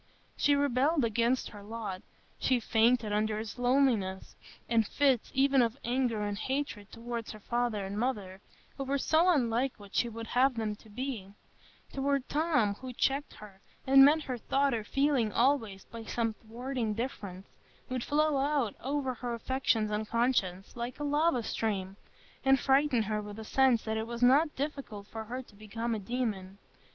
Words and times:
She 0.35 0.55
rebelled 0.55 1.05
against 1.05 1.49
her 1.49 1.61
lot, 1.61 2.01
she 2.39 2.59
fainted 2.59 3.13
under 3.13 3.37
its 3.37 3.59
loneliness, 3.59 4.35
and 4.67 4.87
fits 4.87 5.29
even 5.35 5.61
of 5.61 5.77
anger 5.85 6.23
and 6.23 6.39
hatred 6.39 6.91
toward 6.91 7.29
her 7.29 7.39
father 7.39 7.85
and 7.85 7.99
mother, 7.99 8.41
who 8.77 8.83
were 8.83 8.97
so 8.97 9.29
unlike 9.29 9.73
what 9.79 9.93
she 9.93 10.09
would 10.09 10.25
have 10.25 10.55
them 10.55 10.75
to 10.77 10.89
be; 10.89 11.35
toward 11.93 12.27
Tom, 12.27 12.73
who 12.73 12.93
checked 12.93 13.35
her, 13.35 13.61
and 13.85 14.03
met 14.03 14.23
her 14.23 14.39
thought 14.39 14.73
or 14.73 14.83
feeling 14.83 15.31
always 15.31 15.85
by 15.85 16.03
some 16.03 16.33
thwarting 16.33 16.95
difference,—would 16.95 18.03
flow 18.03 18.37
out 18.39 18.73
over 18.83 19.13
her 19.13 19.35
affections 19.35 19.91
and 19.91 20.07
conscience 20.09 20.75
like 20.75 20.99
a 20.99 21.03
lava 21.03 21.43
stream, 21.43 21.95
and 22.43 22.59
frighten 22.59 23.03
her 23.03 23.21
with 23.21 23.37
a 23.37 23.45
sense 23.45 23.83
that 23.83 23.97
it 23.97 24.07
was 24.07 24.23
not 24.23 24.55
difficult 24.55 25.05
for 25.05 25.25
her 25.25 25.43
to 25.43 25.53
become 25.53 25.93
a 25.93 25.99
demon. 25.99 26.57